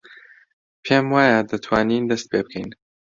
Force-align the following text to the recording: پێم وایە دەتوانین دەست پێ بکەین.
پێم 0.83 1.05
وایە 1.13 1.39
دەتوانین 1.51 2.03
دەست 2.09 2.25
پێ 2.31 2.39
بکەین. 2.45 2.69